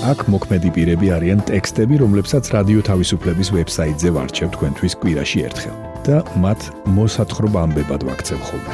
[0.00, 5.76] აქ მოქმედი პირები არიან ტექსტები, რომლებსაც რადიო თავისუფლების ვებსაიტზე ვარჩევ თქვენთვის კვირაში ერთხელ
[6.08, 6.60] და მათ
[6.96, 8.72] მოსათხრობა ამბებად ვაქცევ ხოლმე.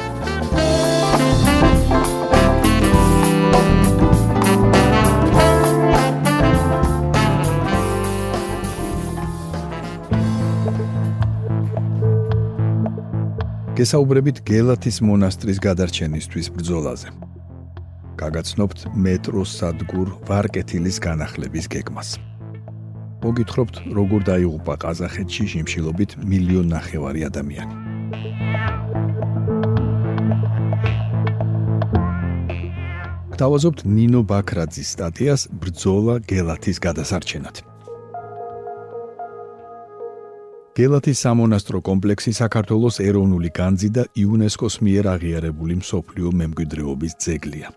[13.75, 17.26] გესაუბრებით გელათის მონასტრის გადარჩენისთვის ბრძოლაზე.
[18.17, 22.09] გაგაცნობთ მეტროს სადგურ ვარკეთილის განახლების გეგმას.
[23.23, 27.75] მოგითხრობთ, როგორ დაიღუპა ყაზახეთში შიმშილობით მილიონ ნახევარი ადამიანი.
[33.37, 37.55] დავაზობთ ნინო ბაქრაძის სტატიას ბრძოლა გელათის გადასარჩენად.
[40.77, 47.69] გელათის სამონასტრო კომპლექსი საქართველოს ეროვნული განძი და იუნესკოს მიერ აღიარებული მსოფლიო მემკვიდრეობის ძეგლია.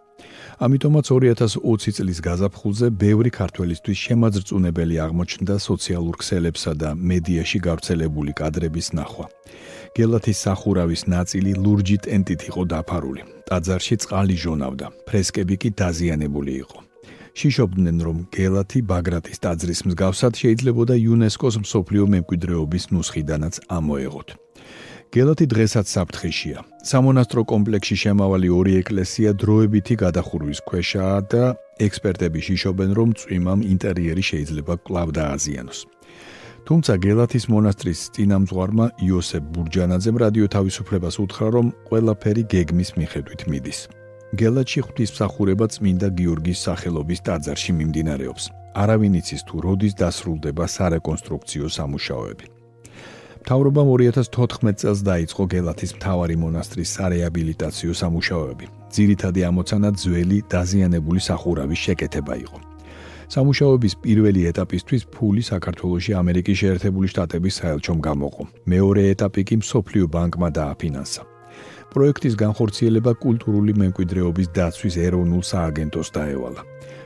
[0.61, 9.27] ამიტომაც 2020 წლის გაზაფხულზე ბევრი ქართველისთვის შემაძრწუნებელი აღმოჩნდა სოციალურ ქსელებსა და მედიაში გავრცელებული კადრების ნახვა.
[9.97, 13.23] გელათის სახურავის ნაწილი ლურჯი ტენტით იყო დაფარული.
[13.49, 16.79] ტაძარში წყალი ჟონავდა, ფრესკები კი დაზიანებული იყო.
[17.41, 24.29] შიშობდნენ რომ გელათი ბაგრატის ტაძრის მსგავსად შეიძლებოდა იუნესკოს მსოფლიო მემკვიდრეობის ნუსხიდანაც ამოეღოთ.
[25.11, 26.59] გელათი დღესაც საფრთხეშია.
[26.87, 31.45] სამონასტრო კომპლექსში შემავალი ორი ეკლესია დროებითი გადახურვის ქვეშაა და
[31.83, 35.79] ექსპერტები შიშობენ, რომ წვიმამ ინტერიერი შეიძლება კვლავ დააზიანოს.
[36.67, 43.79] თუმცა გელათის მონასტრის წინამძღვარმა იოსებ ბურჯანაძემ რადიო თავისუფლებას უთხრა, რომ ყველაფერი გეგმის მიხედვით მიდის.
[44.39, 48.45] გელათში ღვთისმსახურება წმინდა გიორგის სახელობის ტაძარში მიმდინარეობს.
[48.79, 52.60] არავინ იცის თუ როდის დასრულდება სარეკონსტრუქციო სამუშაოები.
[53.41, 58.67] მთავრობამ 2014 წელს დაიწყო გელათის მთავარი მონასტრის სარეაბილიტაციო სამუშაოები.
[58.93, 62.59] ძირითადი ამოცანა ძველი დაზიანებული სახურავის შეკეთება იყო.
[63.33, 68.43] სამუშაოების პირველი ეტაპისთვის ფული საქართველოსი ამერიკის შეერთებული შტატების საელჩომ გამოყო.
[68.73, 71.23] მეორე ეტაპი კი მსოფლიო ბანკმა დააფინანსა.
[71.91, 76.61] პროექტის განხორციელება კულტურული მემკვიდრეობის დაცვის ეროვნულ სააგენტოს დაევალა.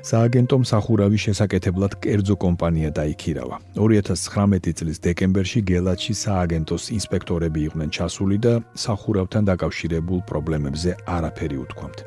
[0.04, 3.56] სააგენტომ სახურავის შესაკეთებლად კერძო კომპანია დაიქირავა.
[3.78, 8.52] 2019 წლის დეკემბერში გელათში სააგენტოს ინსპექტორები იყვნენ ჩასული და
[8.84, 11.98] სახურავთან დაკავშირებულ პრობლემებზე არაფერი უთქვამთ.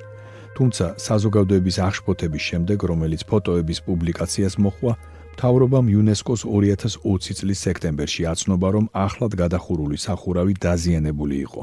[0.58, 4.94] თუმცა საზოგადოების აღშფოთების შემდეგ, რომელიც ფოტოების პუბლიკაციას მოხვა,
[5.34, 11.62] მთავრობამ იუნესკოს 2020 წლის სექტემბერში აცნობა, რომ ახლად გადახურული სახურავი დაზიანებული იყო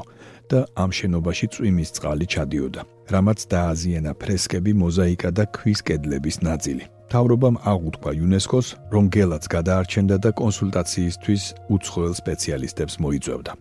[0.51, 2.81] და ამ შენობაში წვიმის წყალი ჩადიოდა.
[3.13, 6.83] რამაც დააზიანა ფრესკები, მოზაიკა და ქვის კედლების ნაწილი.
[7.13, 11.43] თავრობამ აღუთქვა იუნესკოს, რომ გელაც გადაარჩენდა და კონსულტაციისთვის
[11.75, 13.51] უცხოელ სპეციალისტებს მოიწევდა.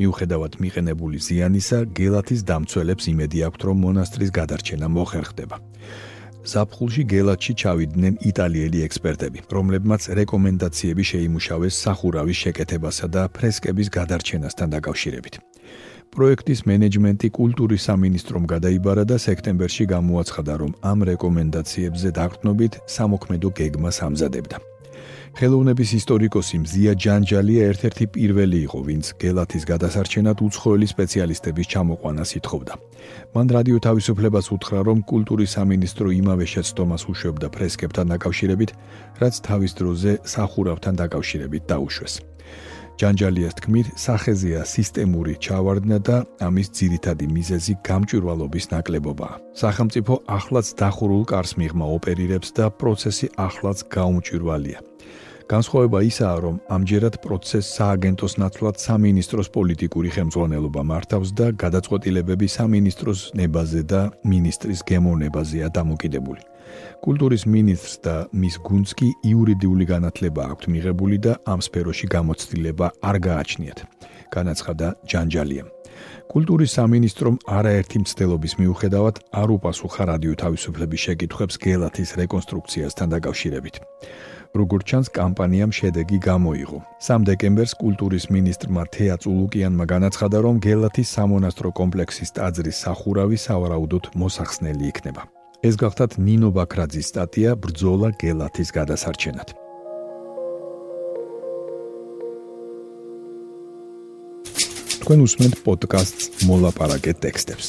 [0.00, 5.56] მიუხედავად მიყენებული ზიანისა, გელათის დამცველებს იმედი აქვთ, რომ მონასტრის გადარჩენა მოხერხდება.
[6.40, 15.34] ზაფხულში გელათში ჩავიდნენ იტალიელი ექსპერტები, რომლებმაც რეკომენდაციები შეიმუშავეს სახურავის შეკეთებასა და ფრესკების გადარჩენასთან დაკავშირებით.
[16.10, 24.56] პროექტის მენეჯმენტი კულტურის სამინისტრომ გადაიბარა და სექტემბერში გამოაცხადა, რომ ამ რეკომენდაციებზე დაყრდნობით სამოქმედო გეგმას ამზადებდა.
[25.38, 32.74] ხელოვნების ისტორიკოსი მზია ჯანჯალია ერთ-ერთი პირველი იყო, ვინც გელათის გადასარჩენად უცხოელი სპეციალისტების ჩამოყვანას ითხოვდა.
[33.34, 38.70] მან რადიო თავისუფლებას უთხრა, რომ კულტურის სამინისტრო იმავე შეცდომას უშვებდა ფრესკებთან დაკავშირებით,
[39.22, 42.14] რაც თავის დროზე სახურავთან დაკავშირებით დაუშვეს.
[43.00, 49.34] ჯანჯალიას თქმით, სახეზეა სისტემური ჩავარდნა და ამის ძირითადი მიზეზი გამჭვირვალობის ნაკლებობაა.
[49.62, 54.80] სახელმწიფო ახლაც დახურულ კარს მიღმა ოპერირებს და პროცესი ახლაც გაუმჭვირვალეა.
[55.50, 63.82] განსხვავება ისაა, რომ ამჯერად პროცესს სააგენტოს ნაცვლად სამინისტროს პოლიტიკური ხელმძღვანელობა მართავს და გადაწყვეტილებები სამინისტროს ნებაზე
[63.92, 64.00] და
[64.32, 66.40] მინისტრის გემოვნებაზეა დამოკიდებული.
[67.04, 73.16] კულტურის მინისტრს და მის გუნდს კი იურიდიული განათლება აქვთ მიღებული და ამ სფეროში გამოცდილება არ
[73.26, 73.78] გააჩნიათ.
[74.30, 75.68] განაცხადა ჯანჯალიამ.
[76.30, 83.76] კულტურის სამინისტრომ არაერთი მცდელობის მიუხედავად არ უპასუხა რადიო თავისუფლების შეკითხვებს გელათის რეკონსტრუქციასთან დაკავშირებით.
[84.54, 86.78] როგორც ჩანს, კამპანიამ შედეგი გამოიღო.
[87.06, 94.84] 3 დეკემბერს კულტურის მინისტრმა თეა წულუკიანმა განაცხადა, რომ გელათის სამონასტრო კომპლექსის ტაძრის სახურავი სავარაუდოდ მოსახსნელი
[94.90, 95.39] იქნება.
[95.60, 99.48] ეს გახდათ ნინო ბაქრაძის სტატია ბრძოლა გელათის გადასარჩენად.
[105.04, 107.66] თქვენ უსმენთ პოდკასტს მოლაპარაკე ტექსტებს.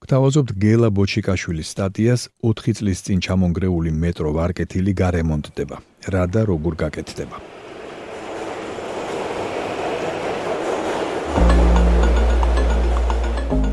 [0.00, 5.76] გთავაზობთ გელა ბოჩიკაშვილის სტატიას 4 წლის წინ ჩამონგრეული მეტრო ვარკეთილი გარემონტდება
[6.08, 7.36] რა და როგორ გაკეთდება.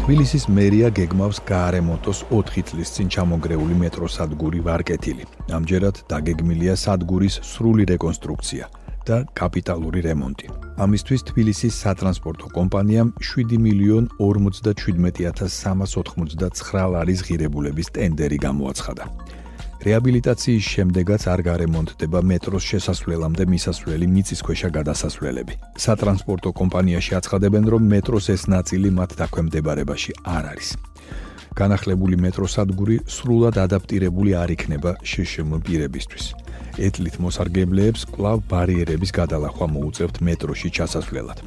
[0.09, 5.21] თბილისის მერია გეგმავს გაარემონტოს 4 წლის წინ ჩამონგრეული მეტროს სადგური ვარკეთილი.
[5.53, 8.65] ამჯერად დაგეგმილია სადგურის სრული რეკონსტრუქცია.
[9.09, 10.47] და კაპიტალური რემონტი.
[10.85, 19.03] ამისთვის თბილისის სატრანსპორტო კომპანიამ 7 მილიონ 57399 ლარის ღირებულების ტენდერი გამოაცხადა.
[19.79, 25.53] რეაბილიტაციის შემდეგაც არ გარემონტდება მეტროს შესასვლელამდე მისასვლელი მიწისქვეშა გადასასვლელები.
[25.85, 30.69] სატრანსპორტო კომპანიაში აცხადებენ, რომ მეტროს ეს ნაწილი მათ დაქვემდებარებაში არ არის.
[31.55, 36.25] განახლებული მეტროს სადგური სრულად ადაპტირებული არ იქნება შშმ პირებისთვის.
[36.87, 41.39] ეტლით მოსარგებლეებს კლავ ბარიერების გადალახვა მოუწევთ მეტროში ჩასასვლელად.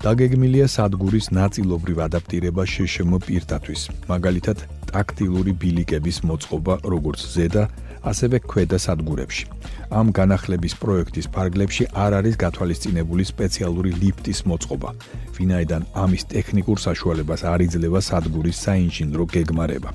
[0.00, 3.80] დაგეგმილია სადგურის ნაწილობრივ ადაპტირება შშმ პირთათვის,
[4.10, 4.58] მაგალითად
[4.90, 7.64] ტაქტილური ბილიკების მოწყობა როგორც ზედა,
[8.10, 9.44] ასევე ქვედა სადგურებში.
[9.90, 14.90] ამ განახლების პროექტის ფარგლებში არ არის გათვალისწინებული სპეციალური ლიფტის მოწყობა,
[15.36, 19.90] ვინაიდან ამის ტექნიკურ საშუალებას არ იძლევა სადგურის საინჟინრო გეგმარება.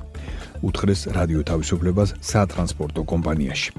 [0.67, 3.71] უთხრეს რადიო თავისუფლებას სატრანსპორტო კომპანიაში.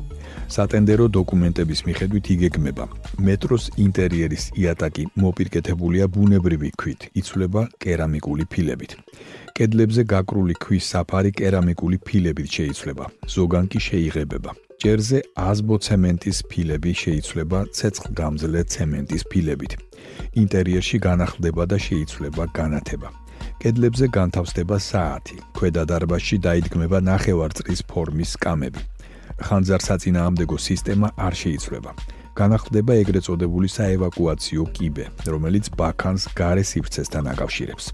[0.54, 2.84] სატენდერო დოკუმენტების მიხედვით იგეგმება.
[3.26, 8.92] მეტროს ინტერიერის იატაკი მოპირკეთებულია ბუნებრივი ქვით, იცვლება კერამიკული ფილებით.
[9.56, 13.04] კედლებზე გაკრული ქვის საფარი კერამიკული ფილებით შეიცვლება.
[13.34, 14.50] ზოგან კი შეიღებება.
[14.82, 15.18] ჯერზე
[15.50, 19.72] აზბოცემენტის ფილები შეიცვლება ცეცხლგამძლე ცემენტის ფილებით.
[20.42, 23.08] ინტერიერში განახლდება და შეიცვლება განათება.
[23.62, 25.36] კედლებზე განთავსდება საათი.
[25.56, 28.80] ქვედა დარბაზში დაიდგმება ნახევარწრის ფორმის სკამები.
[29.46, 31.90] ხანძარსაწინააღმდეგო სისტემა არ შეიცვლება.
[32.36, 37.84] განახლდება ეგრეთ წოდებული საევაკუაციო კიბე, რომელიც ბაქანს გარე სივრცესთან აკავშირებს.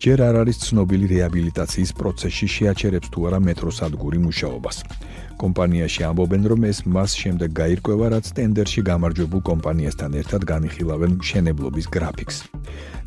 [0.00, 4.76] ჯერ არ არის ცნობილი რეაბილიტაციის პროცესში შეაჩერებს თუ არა მეტროსადგური მუშაობას.
[5.42, 12.36] კომპანიაში ამბობენ, რომ ეს მას შემდეგ გაირკვევა, რაც ტენდერში გამარჯვებულ კომპანიასთან ერთად განიხილავენ მშენებლობის გრაფიკს.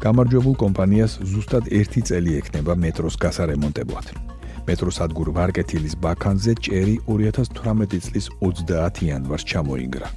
[0.06, 4.08] გამარჯვებულ კომპანიას ზუსტად 1 წელი ექნება მეტროს გასარემონტებლად.
[4.70, 10.08] მეტროსადგურ ვარკეთილის ბაქანზე ჭერი 2018 წლის 30 იანვარს ჩამოინგრა.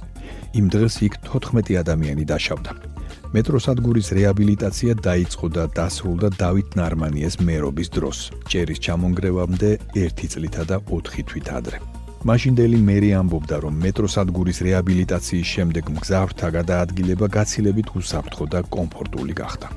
[0.53, 2.86] იმ დღეს იქ 14 ადამიანი დაშავდა.
[3.35, 8.17] მეტროსადგურის რეაბილიტაცია დაიწყო და დასრულდა დავით ნარმანიეს მერობის დროს.
[8.47, 11.77] ჭერის ჩამონგრევამდე 1 წლითა და 4 თვით ადრე.
[12.23, 19.67] მაშინდელი მერი ამბობდა, რომ მეტროსადგურის რეაბილიტაციის შემდეგ მგზავრთა გადაადგილება გაცილებით უსაფრთხო და კომფორტული გახდა.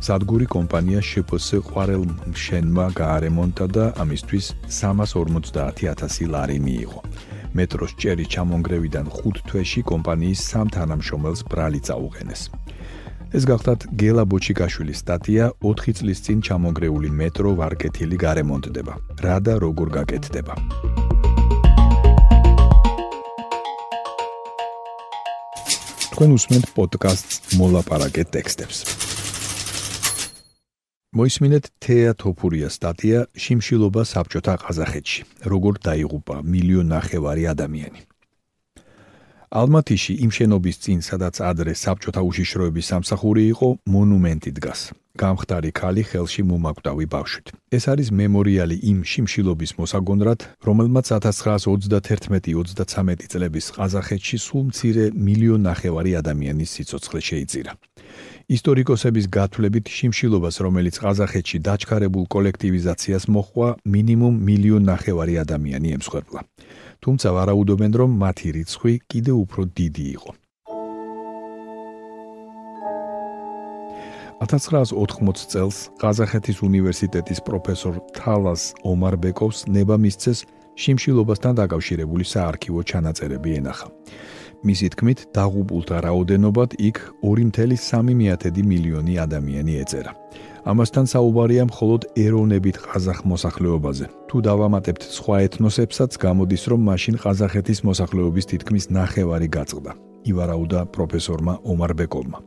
[0.00, 4.46] სადგური კომპანია შფს ყვარელ მშენმა გაარემონტა და ამისთვის
[4.78, 7.00] 350000 ლარი მიიღო.
[7.50, 12.42] მეტროს ჭერი ჩამონგრევიდან 5 თვეში კომპანიის სამ თანამშრომელს ბრალი წაუყენეს.
[13.30, 18.94] ეს გახლავთ გელა ბოჩიკაშვილის სტატია 4 წლის წინ ჩამონგრეული მეტრო ვარკეთილი გარემონტდება.
[19.22, 20.54] რა და როგორ გაკეთდება?
[26.10, 28.78] თქვენ უსმენთ პოდკასტს მოლაპარაკე ტექსტებს.
[31.14, 35.20] მოისმინეთ თეა თოფურიას სტატია შიმშილობა საბჭოთა ყაზახეთში.
[35.46, 38.09] როგორ დაიღუპა მილიონ ნახევარი ადამიანი.
[39.50, 44.80] ალმათიში იმ შენობის წინ, სადაც ადრე საბჭოთა უშიშროების სამსახური იყო, მონუმენტი დგას.
[45.18, 47.50] გამხდარი ქალი ხელში მომაკვდავი ბავშვით.
[47.76, 56.70] ეს არის მემორიალი იმ შიმშილობის მოსაგონრად, რომელმაც 1931-33 წლების ყაზახეთში სულ მცირე მილიონ ნახევარი ადამიანის
[56.70, 57.72] სიცოცხლე შეიწირა.
[58.56, 66.40] ისტორიკოსების გათვლებით შიმშილობას, რომელიც ყაზახეთში დაჩქარებულ კოლექტივიზაციას მოხვა, მინიმუმ მილიონ ნახევარი ადამიანი ემსხვერპლა.
[67.04, 70.30] თუმცა ვარაუდობენ, რომ მათი რიცხვი კიდევ უფრო დიდი იყო.
[74.40, 80.38] 1980 წელს ყაზახეთის უნივერსიტეტის პროფესორ თალას ომარბეკოვს ნება მისცეს
[80.80, 83.86] შიმშილობასთან დაკავშირებული საარქივო ჩანაწერები ენახა.
[84.64, 90.12] მისი თქმით, დაღუპულთა რაოდენობად იქ 2.3 მილიონი ადამიანი ეწერა.
[90.60, 94.06] ამასთან საუბარია მხოლოდ ეროვნებით ყაზახ მოსახლეობაზე.
[94.28, 99.92] თუ დავამატებთ სხვა ეთნოსებსაც, გამოდის, რომ მაშინ ყაზახეთის მოსახლეობის თითქმის ნახევარი გაწყდა.
[100.30, 102.38] ივარაუდა პროფესორმა ომარბეკოვმა.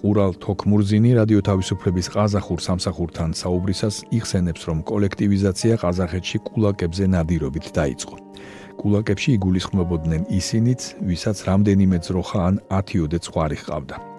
[0.00, 8.16] ყურალ თოქმურზინი რადიო თავისუფლების ყაზახურ სამსახურთან საუბრისას იხსენებს, რომ კოლექტივიზაცია ყაზახეთში კულაკებზე ნადირობით დაიწყო.
[8.80, 14.09] კულაკებში იგულისხმებოდნენ ისინიც, ვისაც რამდენიმე ძროხა ან 10-ოდე ყვარი ჰყავდა.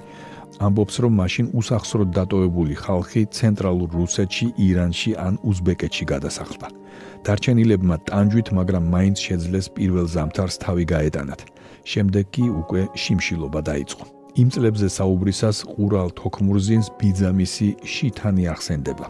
[0.61, 6.67] ამბობს, რომ მაშინ უსახსროდ დატოვებული ხალხი ცენტრალურ რუსეთში, ირანში ან უზბეკეთში გადასახლდა.
[7.25, 11.41] დარჩენილებმა ტანჯვით, მაგრამ მაინც შეძლეს პირველ ზამთარს თავი გაეტანათ.
[11.91, 14.05] შემდეგ კი უკვე შიმშილობა დაიწყო.
[14.41, 19.05] იმ წლებზე საუბრისას ყურალ თოქმურზინს ბიძამისი შითანი ახსენდება.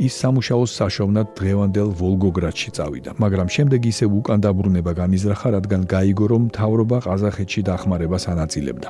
[0.00, 6.44] ის სამუშაოს საშოვნად დღევანდელ ვოლგოგრადში წავიდა, მაგრამ შემდეგ ისე უკან დაბრუნება განიზრახა, რადგან გაიგო რომ
[6.56, 8.88] თავრობა ყაზახეთში დახმარებას ანაწილებდა.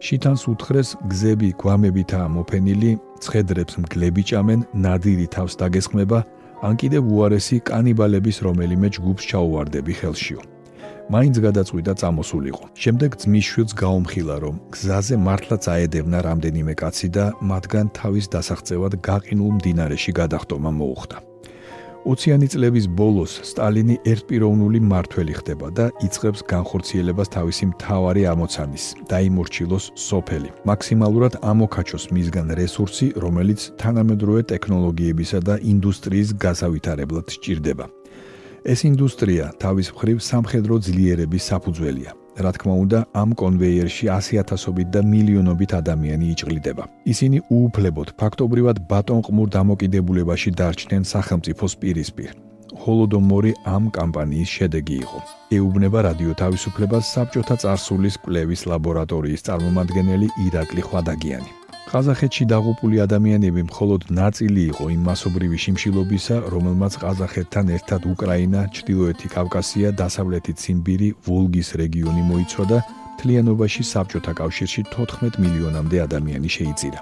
[0.00, 2.90] შითანს უთხრეს გზები გვამებითაა მოფენილი,
[3.20, 6.18] ცხედრებს მგლები ჭამენ, ნადირი თავს დაგესხმება,
[6.64, 10.57] ან კიდევ უარესი კანიბალების რომელიმე ჯგუფს ჩაუვარდები ხელშიო.
[11.08, 12.64] მაინც გადაწყვიტა წამოსულიყო.
[12.82, 19.50] შემდეგ ძმის შვილს გაუმხილა, რომ გზაზე მართლაც აედევნა რამდენიმე კაცი და მათგან თავის დასაღწევად გაყინულ
[19.58, 21.16] მდინარეში გადახტომა მოუხდა.
[22.08, 30.50] 20-იანი წლების ბოლოს სტალინი ერთპიროვნული მართველი ხდება და იწყებს განხორციელებას თავისი მთავარი ამოცანის დაიმორჩილოს სოფელი.
[30.70, 37.97] მაქსიმალურად ამოქაჩოს მისგან რესურსი, რომელიც თანამედროვე ტექნოლოგიებისა და ინდუსტრიის გასავითარებლად სჭირდება.
[38.68, 42.10] ეს ინდუსტრია თავის მხრივ სამხედრო ძლიერების საფუძველია.
[42.44, 46.84] რა თქმა უნდა, ამ კონვეიერში 100.000ობით და მილიონობით ადამიანი იჭრიდება.
[47.12, 52.30] ისინი უუფლებოდ, ფაქტობრივად ბატონყმურ დამოკიდებულებაში დარჩნენ სახელმწიფოს პირისპირ.
[52.82, 55.18] ჰოლოდომორი ამ კამპანიის შედეგი იყო.
[55.58, 61.50] ეუბნება რადიო თავისუფლებას საბჭოთა წარსულის კვლევის ლაბორატორიის წარმომადგენელი ირაკლი ხვადაგიანი.
[61.88, 69.88] ყაზახეთში დაღუპული ადამიანები მხოლოდ ნაწილი იყო იმ მასობრივი შიმშილობისა, რომელმაც ყაზახეთთან ერთად უკრაინა, ჩრდილოეთი კავკასია,
[69.96, 72.78] დასავლეთი ციმბირი, ვოლგის რეგიონი მოიცოდა,
[73.20, 77.00] თლიანობაში საბჭოთა კავშირში 14 მილიონამდე ადამიანი შეიწირა.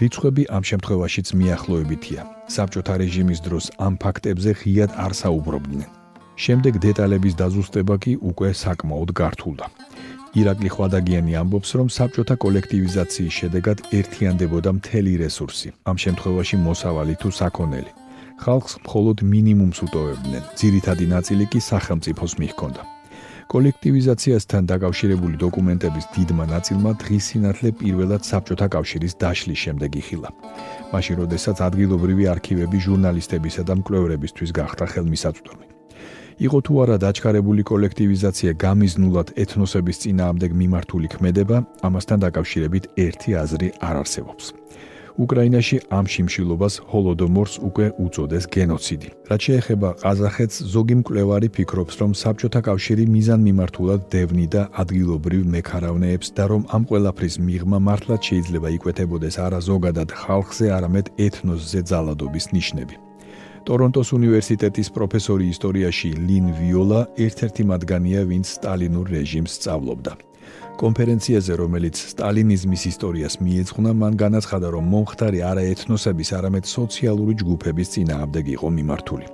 [0.00, 2.20] რიცხვები ამ შემთხვევაშიც მიახლოებითია.
[2.52, 5.88] საბჭოთა რეჟიმის დროს ამ ფაქტებზე ღიად არ საუბრობდნენ.
[6.36, 9.66] შემდეგ დეტალების დაზუსტება კი უკვე საკმაოდ გართულდა.
[10.32, 17.92] ირაკლი ხვადაგიანი ამბობს, რომ საბჭოთა კოლექტივიზაციის შედეგად ერთიანდებოდა მთელი რესურსი, ამ შემთხვევაში მოსავალი თუ საქონელი.
[18.44, 22.82] ხალხს მხოლოდ მინიმუმს უტოვებდნენ, ძირითადი ნაწილი კი სახელმწიფოს მიჰქონდა.
[23.52, 30.28] კოლექტივიზაციასთან დაკავშირებული დოკუმენტების დიდმა ნაწილმა დღის სინათლე პირველად საბჭოთა კავშირის დაშლის შემდეგ იხილა.
[30.92, 35.71] მაშინ, როდესაც ადგილობრივი არქივები ჟურნალისტებისა და მკვლევრებისთვის გახდა ხელმისაწვდომი.
[36.40, 43.96] იყო თუ არა დაჩქარებული კოლექტივიზაცია გამიზნულად ეთნოსების წინააღმდეგ მიმართული ქმედება, ამასთან დაკავშირებით ერთი აზრი არ
[44.02, 44.44] არსებობს.
[45.18, 49.08] უკრაინაში ამ შიმშილობას ჰოლოდომორს უკვე უწოდეს გენოციდი.
[49.28, 56.62] რაც შეეხება ყაზახეთს, ზოგი მკვლევარი ფიქრობს, რომ საბჭოთა კავშირი მიზანმიმართულად დევნიდა ადგილობრივ მექარავნეებს და რომ
[56.74, 63.11] ამ ყველაფრის მიღმა მართლაც შეიძლება იკვეთებოდეს არა ზოგადად ხალხზე, არამედ ეთნოსზე ძალადობის ნიშნები.
[63.66, 70.12] ტორონტოს უნივერსიტეტის პროფესორი ისტორიაში ლინ ვიოლა ერთ-ერთი მათგანია, ვინც სტალინურ რეჟიმს სწავლობდა.
[70.82, 78.44] კონფერენციაზე, რომელიც სტალინიზმის ისტორიას მიეძღვნა, მან განაცხადა, რომ მომხდარი არა ეთნოსების, არამედ სოციალური ჯგუფების წინააღმდეგ
[78.56, 79.26] იყო მიმართული.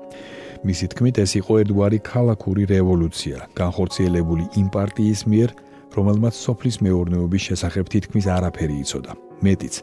[0.69, 5.51] მისი თქმით, ეს იყო ერთგვარი ქალაქური რევოლუცია, განხორციელებული იმ პარტიის მიერ,
[5.97, 9.13] რომელმაც სოფლის მეურნეობის შესახებ თითქმის არაფერი იცოდა.
[9.47, 9.75] მეტიც,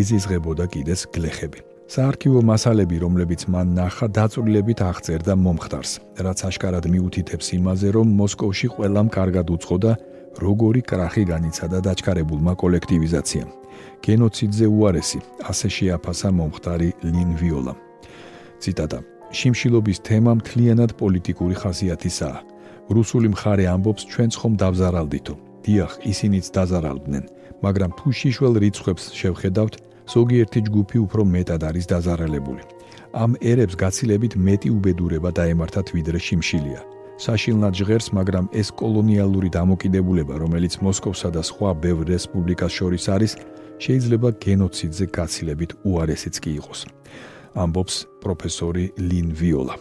[0.00, 1.73] ეზიზღებოდა კიდეს გლეხები.
[1.84, 5.92] საარქივო მასალები, რომლებიც მან ნახა, დაწვრილებით აღწერდა მომხდარს,
[6.24, 9.92] რაც აშკარად მიუთითებს იმაზე, რომ მოსკოვში ყველამ კარგად უცხოდა,
[10.40, 13.50] როგორი კრახი განიცადა დაჩქარებულმა კოლექტივიზაციამ.
[14.04, 17.74] გენოციდზე უარესი, ასე შეაფასა მომხდარი ლინ ვიოლა.
[18.62, 18.98] ციტატა:
[19.38, 22.38] შიმშილობის თემა მთლიანად პოლიტიკური ხასიათისაა.
[22.96, 25.34] რუსული მხარე ამბობს, ჩვენც ხომ დავზარალდითო.
[25.64, 27.24] დიახ, ისინიც დაზარალდნენ,
[27.64, 29.74] მაგრამ თუ შიშველ რიცხვებს შევხედავთ,
[30.04, 32.62] ზოგიერთი ჯგუფი უფრო მეტად არის დაზარალებული.
[33.14, 36.80] ამ ერებს გაცილებით მეტი უბედურება დაემართათ ვიდრე შიმშილია.
[37.14, 43.32] საშილნად ჟღერს, მაგრამ ეს კოლონიალური დამოკიდებულება, რომელიც მოსკოვსა და სხვა ბევრ რესპუბლიკას შორის არის,
[43.78, 46.80] შეიძლება გენოციდზე გაცილებით უარესიც კი იყოს.
[47.54, 49.74] ამბობს პროფესორი ლინ ვიოლა.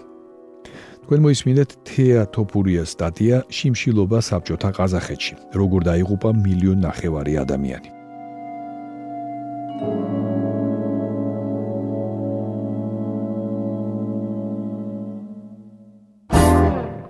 [1.04, 7.90] თქვენ მოისმინეთ თეა თოპურიას სტატია შიმშილობა საბჭოთა ყაზახეთში, როგორ დაიღუპა მილიონ ნახევარი ადამიანი.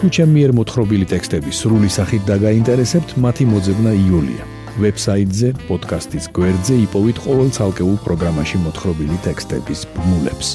[0.00, 4.44] თუ ჩემი მიერ მოთხრობილი ტექსტები სრული სახით დაგაინტერესებთ, მათი მოძებნა იულია.
[4.80, 10.48] ვებსაიტზე, პოდკასტის გვერდზე იპოვით ყოველ ცალკეულ პროგრამაში მოთხრობილი ტექსტების ბმულებს.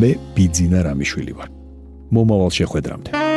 [0.00, 1.48] მე ბიძინა რამიშვილი ვარ.
[2.08, 3.29] მომავალ შეხვედრამდე.